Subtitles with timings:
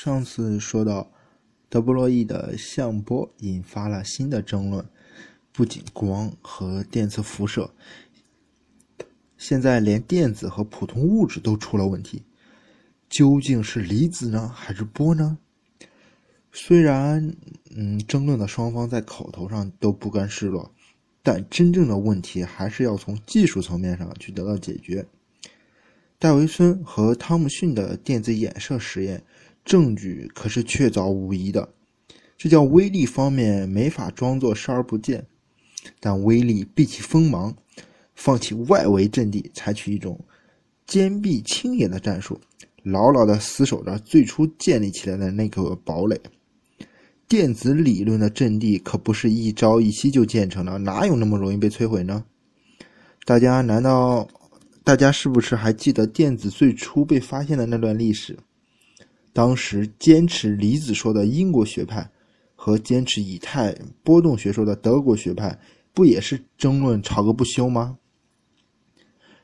[0.00, 1.10] 上次说到，
[1.68, 4.88] 德布罗意的相波引发了新的争论，
[5.50, 7.68] 不仅光和电磁辐射，
[9.36, 12.22] 现在连电子和普通物质都出了问题。
[13.10, 15.36] 究竟是离子呢，还是波呢？
[16.52, 17.34] 虽然，
[17.74, 20.72] 嗯，争论的双方在口头上都不甘示弱，
[21.24, 25.04] 但真正的问题还是要从技术层面上去得到解决。
[26.20, 29.24] 戴维森和汤姆逊的电子衍射实验。
[29.68, 31.68] 证据可是确凿无疑的，
[32.38, 35.26] 这叫威力方面没法装作视而不见。
[36.00, 37.54] 但威力避其锋芒，
[38.14, 40.18] 放弃外围阵地，采取一种
[40.86, 42.40] 坚壁清野的战术，
[42.82, 46.18] 牢牢地死守着最初建立起来的那个堡垒。
[47.28, 52.24] 电子理论的阵地可不是一朝一夕就建成的，哪有那么容易被摧毁呢？
[53.26, 54.26] 大家难道
[54.82, 58.34] 大家是不是还记得电子最初被发现的那段历史？
[59.38, 62.10] 当时坚持离子说的英国学派
[62.56, 63.72] 和坚持以太
[64.02, 65.56] 波动学说的德国学派，
[65.94, 67.98] 不也是争论吵个不休吗？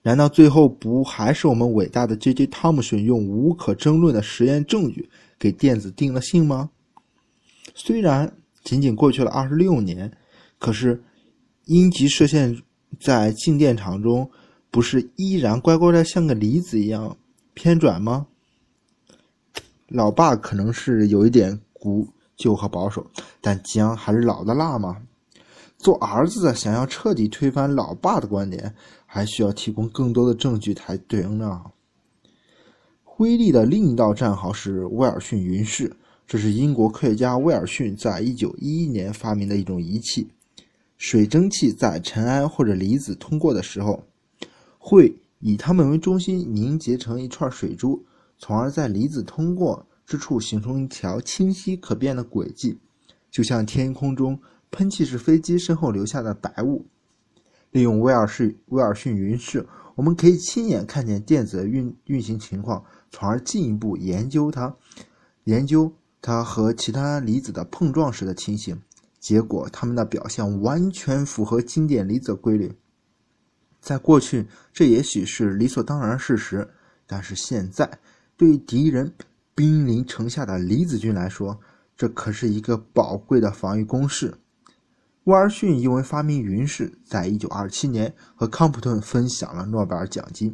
[0.00, 2.46] 难道最后不还是我们伟大的 J.J.
[2.46, 6.70] 汤姆逊用无可争论的实验证据给电子定了性吗？
[7.74, 10.10] 虽然仅仅过去了二十六年，
[10.58, 11.02] 可是
[11.66, 12.58] 阴极射线
[12.98, 14.30] 在静电场中
[14.70, 17.14] 不是依然乖乖的像个离子一样
[17.52, 18.28] 偏转吗？
[19.92, 23.06] 老爸可能是有一点古旧和保守，
[23.40, 24.96] 但姜还是老的辣嘛。
[25.76, 31.60] 做儿子的想要彻底推翻老爸的观点，还需要提供更多的证据才对应呢。
[33.18, 35.94] 威力的另一道战壕是威尔逊云室，
[36.26, 40.26] 这是英国科学家威尔逊在一九一一年发明的一种仪器。
[40.96, 44.04] 水蒸气在尘埃或者离子通过的时候，
[44.78, 48.02] 会以它们为中心凝结成一串水珠。
[48.44, 52.76] 从而在离子通过之处形成一条清晰可辨的轨迹，
[53.30, 54.36] 就像天空中
[54.72, 56.84] 喷气式飞机身后留下的白雾。
[57.70, 59.64] 利用威尔士威尔逊云室，
[59.94, 64.74] 我们可以亲眼看见电子的运运行情况，从而进一步研究它，
[65.44, 68.82] 研究它和其他离子的碰撞时的情形。
[69.20, 72.76] 结果，它们的表现完全符合经典离子规律。
[73.80, 76.68] 在过去，这也许是理所当然事实，
[77.06, 78.00] 但是现在。
[78.42, 79.14] 对于敌人
[79.54, 81.60] 兵临城下的李子军来说，
[81.96, 84.34] 这可是一个宝贵的防御工事。
[85.22, 90.52] 威尔逊因为发明云式，在一九二七年和康普顿分享了诺贝尔奖金。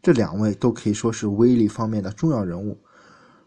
[0.00, 2.78] 这两位都可以说是威力方面的重要人物。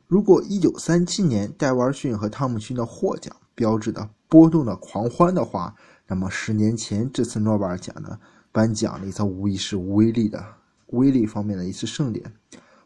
[0.06, 5.74] 如果一九三七年戴维尔逊和汤姆逊的获奖标志的波动的狂欢的话，
[6.06, 8.20] 那么十年前这次诺贝尔奖的
[8.52, 10.46] 颁奖礼则无疑是威力的
[10.90, 12.32] 威力方面的一次盛典。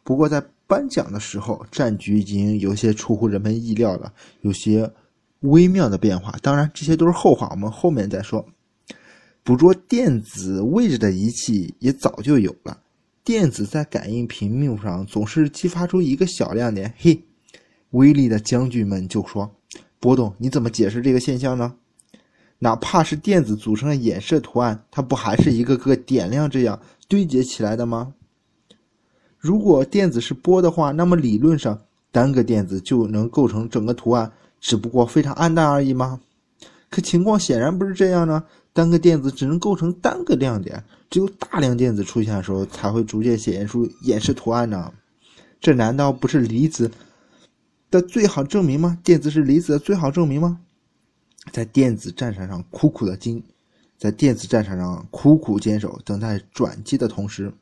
[0.02, 4.12] 不过，在颁奖的时候，战局已经有些出乎人们意料了，
[4.42, 4.92] 有些
[5.42, 6.36] 微妙的变化。
[6.42, 8.46] 当然，这些都是后话，我们后面再说。
[9.44, 12.80] 捕捉电子位置的仪器也早就有了。
[13.24, 17.24] 电子在感应屏幕上总是激发出一个小亮点，嘿，
[17.92, 19.56] 威力的将军们就说
[20.00, 21.76] ：“波动，你怎么解释这个现象呢？
[22.60, 28.16] 哪怕是电子组成的衍射图案，它不还是一个个点亮这样堆叠起来的吗？”
[29.46, 31.80] 如果电子是波的话，那么理论上
[32.12, 36.20] 单个电子就能构成整个图案，只不过非常暗淡而已吗？
[36.90, 38.44] 可情况显然不是这样呢。
[38.74, 44.92] 单个电子只能构成单个亮点，只有大量电子出现的时候，才会逐渐显现出演示图案呢。
[45.62, 46.90] 这难道不是离子
[47.92, 48.98] 的最好证明吗？
[49.04, 50.60] 电子是离子的最好证明吗？
[51.52, 53.44] 在电子战场上苦苦的经，
[53.96, 57.54] 在电子战场上苦苦坚守，等待转机的同时，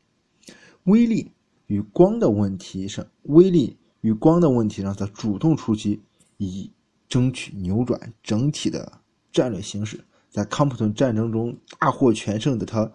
[0.86, 1.30] 威力。
[1.68, 6.02] 与光的问题上，威力与光的问题上，则主动出击，
[6.38, 6.72] 以
[7.08, 8.92] 争取扭转整体的
[9.32, 10.04] 战略形势。
[10.30, 12.92] 在康普顿战争中大获全胜的他，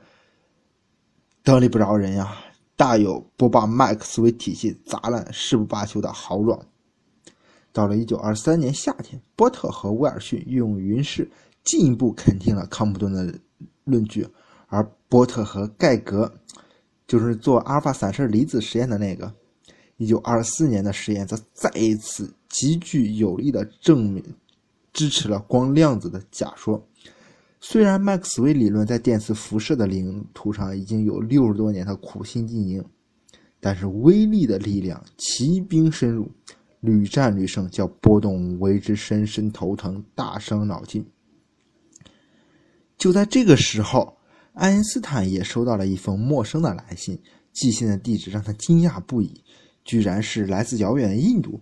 [1.43, 2.37] 得理不饶人呀，
[2.77, 6.61] 大有不把麦克斯韦体系砸烂誓不罢休的豪壮。
[7.73, 11.31] 到了1923年夏天，波特和威尔逊用云式
[11.63, 13.39] 进一步肯定了康普顿的
[13.85, 14.27] 论据，
[14.67, 16.33] 而波特和盖格。
[17.09, 19.33] 就是做阿尔法散射离子实验的那个，
[19.97, 24.23] 一九二四年的实验则再一次极具有力的证明
[24.93, 26.87] 支持了光量子的假说。
[27.61, 32.85] 虽然麦克斯韦理论在电磁辐射的领土上已经有六十多年的苦心经营，
[33.59, 36.31] 但是微粒的力量骑兵深入，
[36.81, 41.03] 屡战屡胜，叫波动为之深深头疼，大伤脑筋。
[42.99, 44.18] 就在这个时候。
[44.59, 47.17] 爱因斯坦也收到了一封陌生的来信，
[47.53, 49.41] 寄信的地址让他惊讶不已，
[49.85, 51.61] 居然是来自遥远的印度。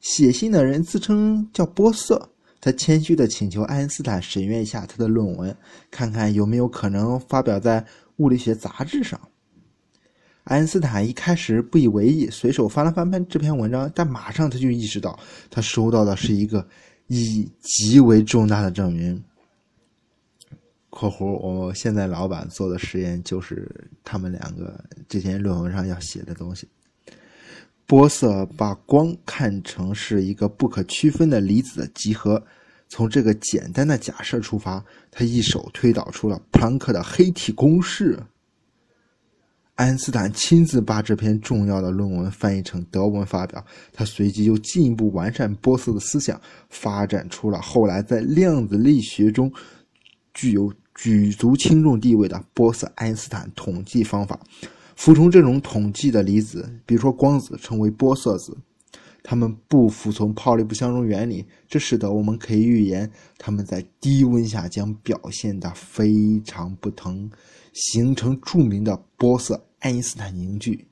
[0.00, 2.28] 写信的人自称叫波瑟，
[2.60, 5.56] 他谦虚地请求爱因斯坦审阅一下他的论文，
[5.92, 7.86] 看看有没有可能发表在
[8.16, 9.20] 物理学杂志上。
[10.42, 15.16] 爱因斯坦一开始不以为意，随手翻了翻这篇文章，但马上他就意识到，
[15.50, 16.66] 他收到的是一个
[17.06, 19.22] 意义极为重大的证明。
[20.96, 23.68] （括弧我现在老板做的实验就是
[24.04, 26.68] 他们两个这篇论文上要写的东西。）
[27.84, 32.40] 波色把光看成是一个不可区分的离子的集合，
[32.88, 38.16] 从这个简单的假设出发，他一手推导出了普朗克的黑体公式。
[39.74, 43.62] 爱因斯坦亲自把这篇重要的论文翻译成德文发表，
[43.92, 46.40] 他随即又进一步完善波色的思想，
[46.70, 49.52] 发展出了后来在量子力学中
[50.32, 54.38] 具有举足轻重地位的波色爱因斯坦统计方法。
[54.96, 58.56] 服从这种统计的离子，比如说光子，称为波色子。
[59.26, 67.30] 它们不服从泡利不相容原理，这使得我们可以预言它们在低温下将表现得非常不同。
[67.72, 70.86] 形成著名的波色爱因斯坦凝聚。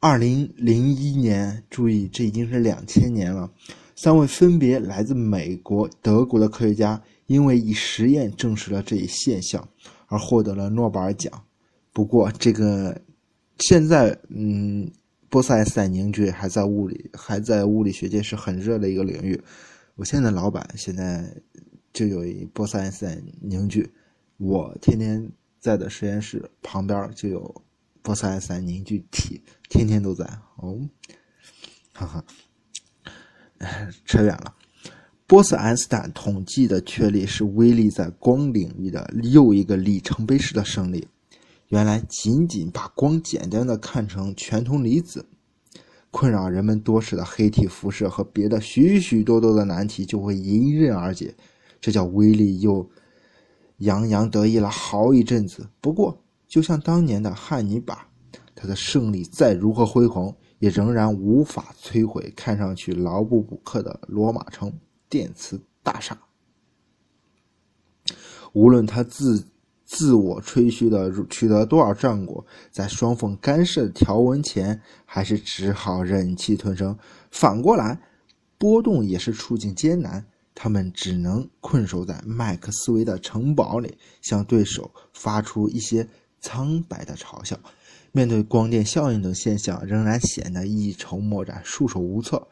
[0.00, 3.50] 二零零一年，注意，这已经是两千年了。
[3.94, 9.68] 三位分别来自美国、德国的科学家，因为以实验证实了这一现象，
[10.06, 11.30] 而获得了诺贝尔奖。
[11.92, 12.98] 不过，这个
[13.58, 14.90] 现在，嗯，
[15.28, 19.38] 波色爱因斯坦凝聚还在物理，还在物理学界是很热的一个领域。
[19.94, 21.22] 我现在老板现在
[21.92, 23.92] 就有一波色爱因斯坦凝聚。
[24.38, 25.30] 我天天
[25.60, 27.62] 在的实验室旁边就有
[28.00, 30.24] 波色爱因斯坦凝聚体，天天都在
[30.56, 30.80] 哦，
[31.92, 32.24] 哈哈，
[34.06, 34.54] 扯远了。
[35.28, 41.06] 波斯爱因斯坦统计的确立是威力在光领域的又一个里程碑式的胜利。
[41.66, 45.22] 原来仅仅把光简单的看成全铜离子，
[46.10, 51.34] 困扰人们多时的黑体辐射和别的许许多多的难题就会迎刃而解。
[51.78, 52.88] 这叫威力又。
[53.80, 55.68] 洋洋得意了好一阵子。
[55.78, 58.08] 不过，就像当年的汉尼拔，
[58.54, 64.72] 他的胜利再如何辉煌，也仍然无法摧毁看上去牢不补课的罗马城
[65.08, 66.18] 电磁大厦。
[68.52, 69.46] 无论他自
[69.84, 76.98] 自我吹嘘的取得多少战果，在双缝干涉条文前，还是只好忍气吞声。
[77.30, 78.00] 反过来，
[78.58, 80.26] 波动也是处境艰难。
[80.54, 86.08] 他们只能困守在麦克斯韦的城堡里，向对手发出一些
[86.40, 87.56] 苍白的嘲笑。
[88.10, 92.48] 面对光电效应等现象，仍然显得一筹莫展、束手无策。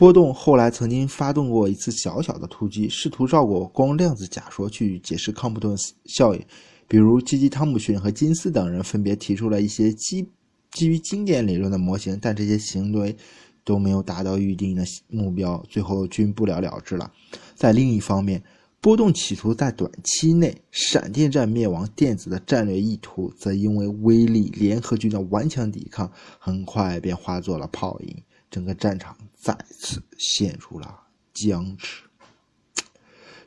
[0.00, 5.76] 波动后来曾经发动过一次小小的突击，试图绕过光量子假说去解释康普顿
[6.06, 6.40] 效应。
[6.88, 10.26] 比如，基基·汤姆逊和金斯等人分别提出了一些基
[10.70, 13.14] 基于经典理论的模型，但这些行为。
[13.62, 17.12] 都没有达到预定的目标，最后均不了了之了。
[17.54, 18.42] 在另一方面，
[18.80, 28.16] 波动企图在短期内闪电战灭亡电子的战略意图，则因为威力联合军的顽强抵抗，很快便化作了泡影，
[28.50, 31.00] 整个战场再次陷入了
[31.32, 32.02] 僵持。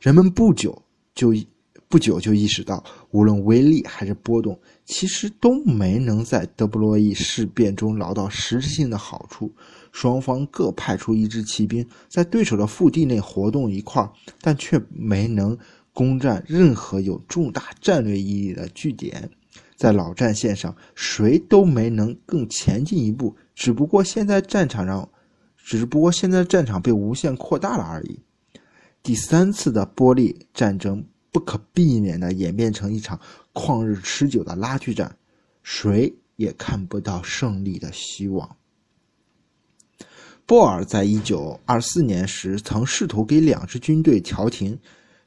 [0.00, 0.82] 人们不久
[1.14, 1.34] 就
[1.88, 9.52] 不久就意识到，无论威力还是波动，其实都没能在德布罗意事变中捞到实质性的好处。
[9.92, 15.56] 双方各派出一支骑兵，在对手的腹地内活动一块但却没能
[15.92, 19.30] 攻占任何有重大战略意义的据点。
[19.76, 23.36] 在老战线上，谁都没能更前进一步。
[23.54, 25.08] 只不过现在战场上，
[25.56, 28.20] 只不过现在战场被无限扩大了而已。
[29.02, 33.20] 第三次的波利战争不可避免地演变成一场
[33.52, 35.16] 旷日持久的拉锯战，
[35.62, 38.56] 谁也看不到胜利的希望。
[40.46, 44.78] 波尔在一九二四年时曾试图给两支军队调停，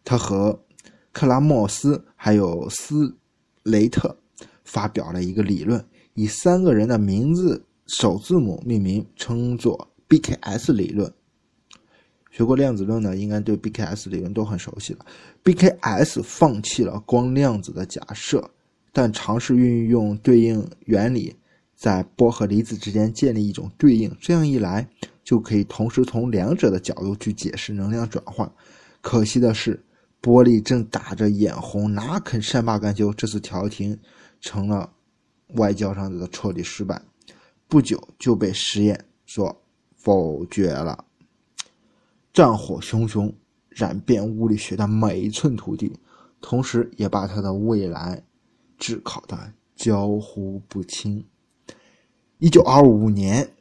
[0.04, 0.63] 他和
[1.12, 3.18] 克拉莫斯还有斯
[3.63, 4.16] 雷特
[4.67, 5.83] 发表了一个理论，
[6.13, 11.12] 以三个人的名字首字母命名，称作 BKS 理论。
[12.29, 15.05] 学过量子论的应该对 BKS 理论都很熟悉了。
[15.43, 18.51] BKS 放弃了光量子的假设，
[18.91, 21.36] 但尝试运用对应原理。
[21.75, 24.88] 在波和离子之间建立一种对应，这样一来
[25.24, 28.51] 就可以同时从两者的角度去解释能量转换。
[29.00, 29.79] 可惜的是，
[30.19, 33.13] 波利正打着眼红，哪肯善罢甘休？
[33.13, 33.95] 这次调停
[34.39, 34.94] 成了
[35.56, 37.01] 外交上的彻底失败，
[37.67, 39.62] 不久就被实验所
[39.96, 41.06] 否决了。
[42.34, 43.34] 战火熊熊，
[43.70, 45.98] 染遍物理学的每一寸土地，
[46.39, 48.24] 同时也把他的未来
[48.77, 51.25] 炙烤的焦糊不清。
[52.38, 53.51] 一九二五年，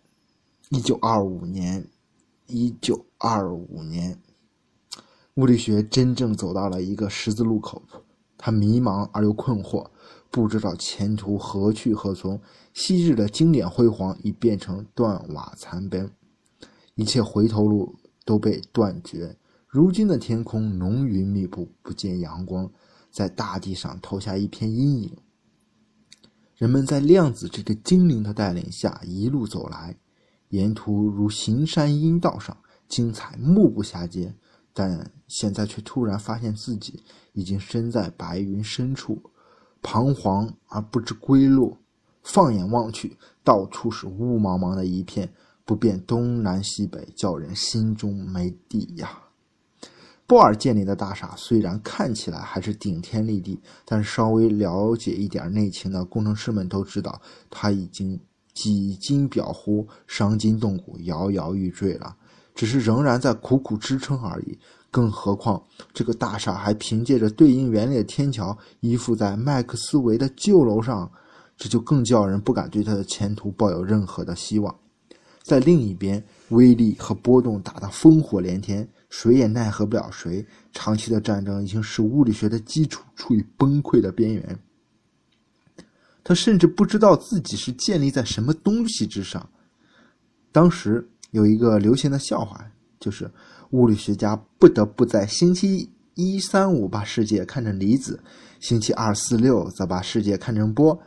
[0.69, 1.89] 一九二五年，
[2.47, 4.19] 一九二五年，
[5.35, 7.83] 物理学真正走到了一个十字路口，
[8.37, 9.87] 他迷茫而又困惑，
[10.37, 12.39] 不知道前途何去何从。
[12.75, 16.07] 昔日的经典辉煌已变成断瓦残碑，
[16.95, 19.35] 一切回头路都被断绝。
[19.67, 22.71] 如今的天空浓云密布，不见阳光，
[23.11, 25.17] 在大地上投下一片阴影。
[26.55, 29.97] 人们在量子这个精灵的带领下一路走来。
[30.51, 32.55] 沿途如行山阴道上，
[32.89, 34.35] 精彩目不暇接，
[34.75, 37.03] 但现在却突然发现自己
[37.33, 39.31] 已经身在白云深处，
[39.87, 41.77] 彷徨而不知归路。
[42.25, 45.33] 放眼望去，到处是雾茫茫的一片，
[45.65, 49.09] 不辨东南西北，叫人心中没底呀。
[50.27, 58.19] 波尔建立的大厦虽然看起来还是顶天立地，但稍微了解一点内情的工程师们都知道，它已经。
[58.57, 62.17] 几经表乎，伤筋动骨，摇摇欲坠了。
[62.57, 64.59] 只是仍然在苦苦支撑而已。
[64.91, 71.09] 更何况，这个大厦还凭借着对应原理的天桥依附在麦克斯韦的旧楼上，
[71.57, 74.75] 这就更叫人不敢对他的前途抱有任何的希望。
[75.43, 80.45] 在另一边，威力和波动打得烽火连天，谁也奈何不了谁。
[80.73, 84.59] 长期的战争已经使物理学的基础处于崩溃的边缘。
[86.25, 89.49] 他甚至不知道自己是建立在什么东西之上。
[90.51, 91.07] 当时
[91.37, 92.65] 有一个流行的笑话，
[92.99, 93.31] 就是
[93.73, 98.19] 物理学家不得不在星期一、三、五把世界看成离子，
[98.59, 100.99] 星期二、四、六则把世界看成波。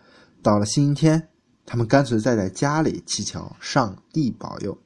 [0.44, 1.28] 到了星期天，
[1.66, 4.78] 他们干脆再在家里祈求上帝保佑。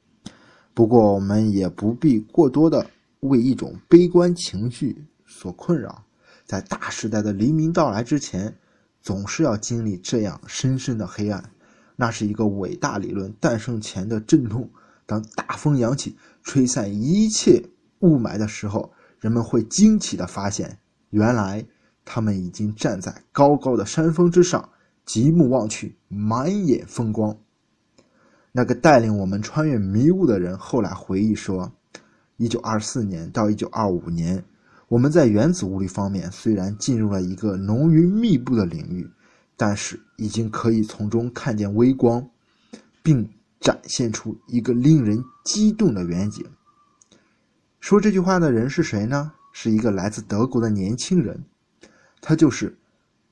[0.72, 2.86] 不过，我们也不必过多的
[3.20, 6.02] 为一种悲观情绪所困扰。
[6.46, 8.56] 在大时代的黎明到来之前。
[9.02, 11.50] 总是要经历这样深深的黑暗，
[11.94, 14.66] 那是一个伟大理论诞生前的阵痛。
[15.06, 17.62] 当大风扬起，吹散一切
[18.00, 20.78] 雾霾的时候，人们会惊奇地发现，
[21.10, 21.64] 原来
[22.04, 24.68] 他们已经站在高高的山峰之上，
[25.04, 27.36] 极目望去，满眼风光。
[28.52, 31.72] 那个带领我们穿越迷雾的人后来回忆说：，
[32.36, 34.44] 一九二四年到一九二五年。
[34.88, 39.10] 我们在原子物理方面虽然进入了一个浓云密布的领域，
[39.56, 42.28] 但是已经可以从中看见微光，
[43.02, 43.28] 并
[43.64, 46.46] 展现出一个令人激动的远景。
[47.80, 49.32] 说这句话的人是谁呢？
[49.52, 51.42] 是一个来自德国的年轻人，
[52.20, 52.76] 他就是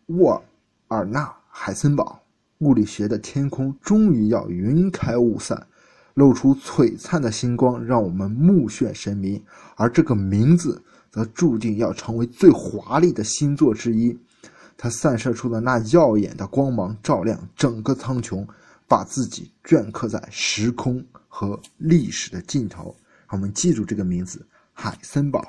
[0.07, 0.43] 沃
[0.89, 2.21] 尔纳·海森堡。
[2.59, 5.67] 物理学的天空终于要云开雾散，
[6.15, 9.41] 露出璀璨的星光，让我们目眩神迷。
[9.77, 10.83] 而这个名字。
[11.13, 14.19] 则注定要成为最华丽的星座之一。
[14.79, 18.47] 它散射出的那耀眼的光芒，照亮整个苍穹，
[18.93, 22.95] 把自己镌刻在时空和历史的尽头。
[23.31, 25.43] 我们记住这个名字——海森堡。